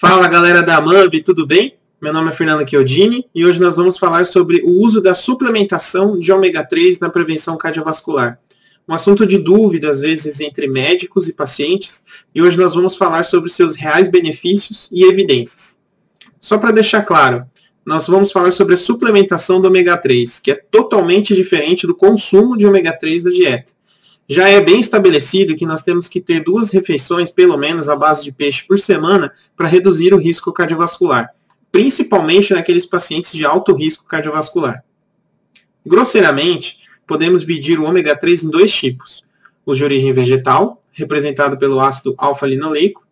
[0.00, 1.76] Fala galera da MUB, tudo bem?
[2.00, 6.18] Meu nome é Fernando Chiodini e hoje nós vamos falar sobre o uso da suplementação
[6.18, 8.40] de ômega 3 na prevenção cardiovascular.
[8.88, 12.02] Um assunto de dúvida, às vezes, entre médicos e pacientes,
[12.34, 15.78] e hoje nós vamos falar sobre seus reais benefícios e evidências.
[16.40, 17.44] Só para deixar claro,
[17.84, 22.56] nós vamos falar sobre a suplementação do ômega 3, que é totalmente diferente do consumo
[22.56, 23.72] de ômega 3 da dieta
[24.28, 28.22] já é bem estabelecido que nós temos que ter duas refeições, pelo menos, à base
[28.22, 31.30] de peixe por semana, para reduzir o risco cardiovascular,
[31.72, 34.84] principalmente naqueles pacientes de alto risco cardiovascular.
[35.84, 39.24] Grosseiramente, podemos dividir o ômega 3 em dois tipos:
[39.66, 43.06] os de origem vegetal, representado pelo ácido alfa-linoleico,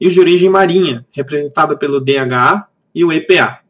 [0.00, 3.63] e os de origem marinha, representado pelo DHA e o EPA.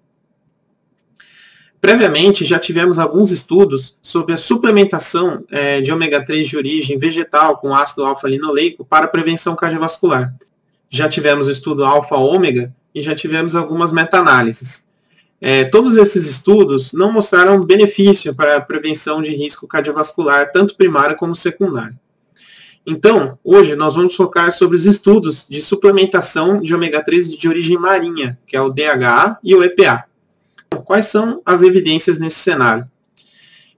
[1.85, 7.59] Previamente, já tivemos alguns estudos sobre a suplementação é, de ômega 3 de origem vegetal
[7.59, 10.35] com ácido alfa-linoleico para prevenção cardiovascular.
[10.89, 14.89] Já tivemos o estudo alfa-ômega e já tivemos algumas meta-análises.
[15.39, 21.19] É, todos esses estudos não mostraram benefício para a prevenção de risco cardiovascular, tanto primário
[21.19, 21.99] como secundário.
[22.87, 27.77] Então, hoje nós vamos focar sobre os estudos de suplementação de ômega 3 de origem
[27.77, 30.07] marinha, que é o DHA e o EPA.
[30.85, 32.89] Quais são as evidências nesse cenário?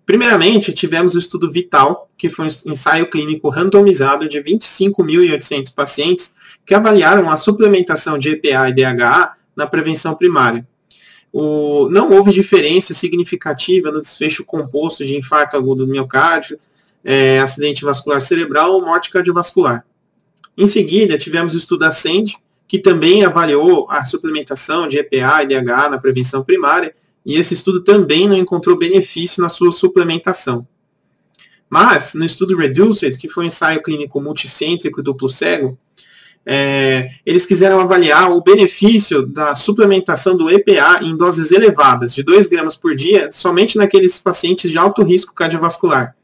[0.04, 6.74] Primeiramente, tivemos o estudo Vital, que foi um ensaio clínico randomizado de 25.800 pacientes que
[6.74, 10.66] avaliaram a suplementação de EPA e DHA na prevenção primária.
[11.32, 16.58] O, não houve diferença significativa no desfecho composto de infarto agudo do miocárdio,
[17.04, 19.84] é, acidente vascular cerebral ou morte cardiovascular.
[20.56, 22.36] Em seguida, tivemos o estudo Ascend,
[22.68, 27.82] que também avaliou a suplementação de EPA e DHA na prevenção primária, e esse estudo
[27.82, 30.66] também não encontrou benefício na sua suplementação.
[31.68, 35.76] Mas, no estudo REDUCED, que foi um ensaio clínico multicêntrico duplo cego,
[36.48, 42.46] é, eles quiseram avaliar o benefício da suplementação do EPA em doses elevadas, de 2
[42.46, 46.14] gramas por dia, somente naqueles pacientes de alto risco cardiovascular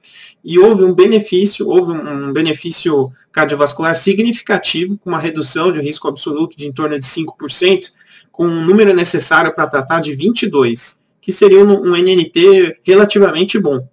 [0.45, 6.57] e houve um benefício, houve um benefício cardiovascular significativo, com uma redução de risco absoluto
[6.57, 7.93] de em torno de 5%,
[8.31, 13.87] com um número necessário para tratar de 22, que seria um, NNT relativamente bom.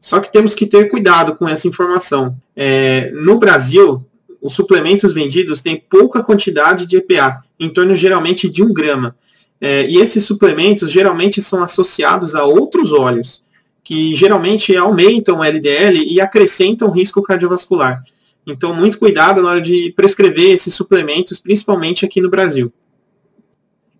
[0.00, 2.36] Só que temos que ter cuidado com essa informação.
[2.54, 4.06] É, no Brasil,
[4.40, 9.16] os suplementos vendidos têm pouca quantidade de EPA, em torno geralmente de um grama.
[9.60, 13.42] É, e esses suplementos geralmente são associados a outros óleos
[13.86, 18.02] que geralmente aumentam o LDL e acrescentam risco cardiovascular.
[18.44, 22.72] Então, muito cuidado na hora de prescrever esses suplementos, principalmente aqui no Brasil.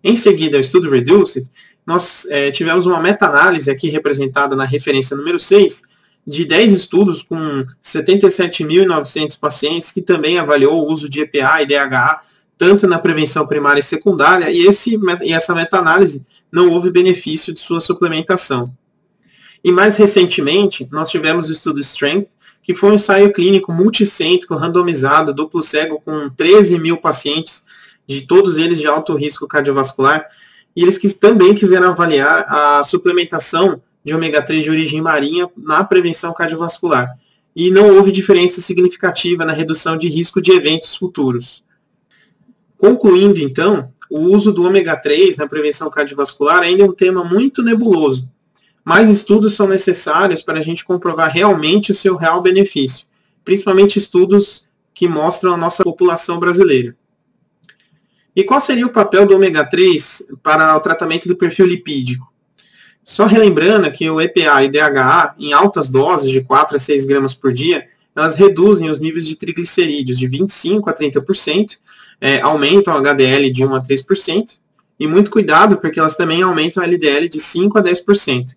[0.03, 1.49] Em seguida, o estudo Reduced,
[1.85, 5.83] nós é, tivemos uma meta-análise aqui representada na referência número 6,
[6.27, 12.23] de 10 estudos com 77.900 pacientes, que também avaliou o uso de EPA e DHA,
[12.57, 17.61] tanto na prevenção primária e secundária, e, esse, e essa meta-análise não houve benefício de
[17.61, 18.75] sua suplementação.
[19.63, 22.29] E mais recentemente, nós tivemos o estudo Strength,
[22.61, 27.65] que foi um ensaio clínico multicêntrico, randomizado, duplo cego, com 13 mil pacientes,
[28.05, 30.27] de todos eles de alto risco cardiovascular,
[30.75, 35.83] e eles que também quiseram avaliar a suplementação de ômega 3 de origem marinha na
[35.83, 37.09] prevenção cardiovascular.
[37.55, 41.63] E não houve diferença significativa na redução de risco de eventos futuros.
[42.77, 47.63] Concluindo, então, o uso do ômega 3 na prevenção cardiovascular ainda é um tema muito
[47.63, 48.29] nebuloso,
[48.87, 53.07] mais estudos são necessários para a gente comprovar realmente o seu real benefício,
[53.43, 56.95] principalmente estudos que mostram a nossa população brasileira.
[58.33, 62.31] E qual seria o papel do ômega 3 para o tratamento do perfil lipídico?
[63.03, 67.35] Só relembrando que o EPA e DHA, em altas doses de 4 a 6 gramas
[67.35, 71.77] por dia, elas reduzem os níveis de triglicerídeos de 25% a 30%,
[72.21, 74.59] é, aumentam o HDL de 1 a 3%,
[74.97, 78.55] e muito cuidado, porque elas também aumentam o LDL de 5 a 10%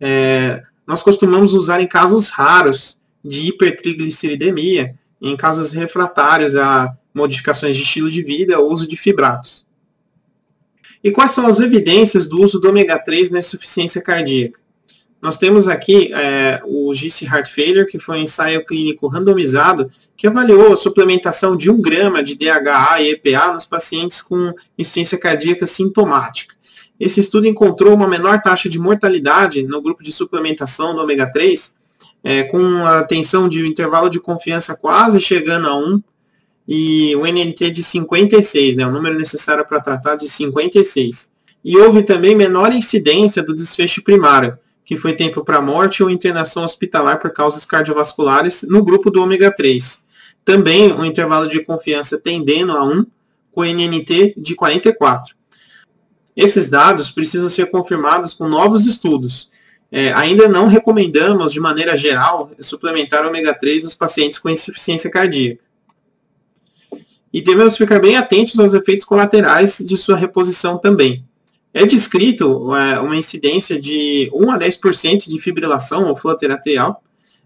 [0.00, 7.82] é, nós costumamos usar em casos raros de hipertrigliceridemia, em casos refratários a modificações de
[7.82, 9.66] estilo de vida ou uso de fibratos.
[11.02, 14.58] E quais são as evidências do uso do ômega 3 na insuficiência cardíaca?
[15.24, 20.26] Nós temos aqui é, o GC Heart Failure, que foi um ensaio clínico randomizado que
[20.26, 25.66] avaliou a suplementação de 1 grama de DHA e EPA nos pacientes com insuficiência cardíaca
[25.66, 26.54] sintomática.
[26.98, 31.74] Esse estudo encontrou uma menor taxa de mortalidade no grupo de suplementação do ômega 3,
[32.22, 36.02] é, com a tensão de intervalo de confiança quase chegando a 1
[36.66, 41.30] e o NNT de 56, né, o número necessário para tratar de 56.
[41.62, 46.64] E houve também menor incidência do desfecho primário, que foi tempo para morte ou internação
[46.64, 50.06] hospitalar por causas cardiovasculares no grupo do ômega 3.
[50.44, 53.06] Também um intervalo de confiança tendendo a 1,
[53.50, 55.34] com NNT de 44.
[56.36, 59.50] Esses dados precisam ser confirmados com novos estudos.
[59.90, 65.62] É, ainda não recomendamos, de maneira geral, suplementar ômega 3 nos pacientes com insuficiência cardíaca.
[67.32, 71.24] E devemos ficar bem atentos aos efeitos colaterais de sua reposição também.
[71.72, 77.02] É descrito é, uma incidência de 1 a 10% de fibrilação ou flutter atrial,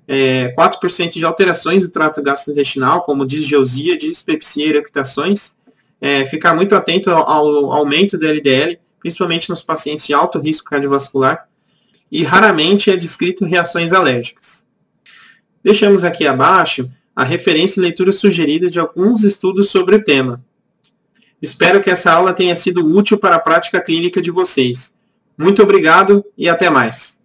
[0.06, 5.57] é, 4% de alterações do trato gastrointestinal, como disgeusia, dispepsia e eructações,
[6.00, 11.48] é, ficar muito atento ao, aumento do LDL, principalmente nos pacientes de alto risco cardiovascular,
[12.10, 14.66] e raramente é descrito reações alérgicas.
[15.62, 20.42] Deixamos aqui abaixo a referência e leitura sugerida de alguns estudos sobre o tema.
[21.42, 24.94] Espero que essa aula tenha sido útil para a prática clínica de vocês.
[25.36, 27.17] Muito obrigado e até mais.